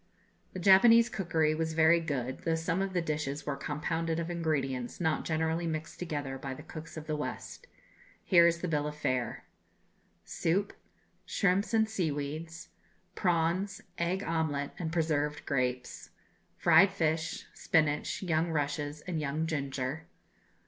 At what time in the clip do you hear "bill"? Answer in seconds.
8.67-8.87